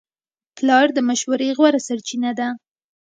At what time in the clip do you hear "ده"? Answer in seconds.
2.39-2.47